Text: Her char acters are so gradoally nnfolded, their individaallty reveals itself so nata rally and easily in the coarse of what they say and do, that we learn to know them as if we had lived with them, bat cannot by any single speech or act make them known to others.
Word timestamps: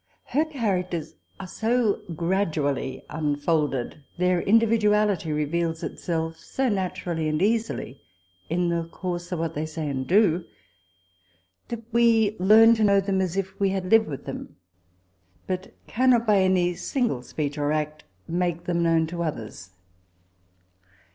Her 0.29 0.45
char 0.45 0.81
acters 0.81 1.13
are 1.39 1.45
so 1.45 1.99
gradoally 2.15 3.05
nnfolded, 3.05 3.97
their 4.17 4.41
individaallty 4.41 5.31
reveals 5.31 5.83
itself 5.83 6.37
so 6.37 6.69
nata 6.69 7.03
rally 7.05 7.27
and 7.29 7.39
easily 7.39 8.01
in 8.49 8.69
the 8.69 8.85
coarse 8.85 9.31
of 9.31 9.37
what 9.37 9.53
they 9.53 9.67
say 9.67 9.87
and 9.87 10.07
do, 10.07 10.45
that 11.67 11.83
we 11.91 12.35
learn 12.39 12.73
to 12.73 12.83
know 12.83 12.99
them 12.99 13.21
as 13.21 13.37
if 13.37 13.59
we 13.59 13.69
had 13.69 13.91
lived 13.91 14.07
with 14.07 14.25
them, 14.25 14.55
bat 15.45 15.71
cannot 15.85 16.25
by 16.25 16.37
any 16.39 16.73
single 16.73 17.21
speech 17.21 17.59
or 17.59 17.71
act 17.71 18.03
make 18.27 18.63
them 18.63 18.81
known 18.81 19.05
to 19.05 19.21
others. 19.21 19.69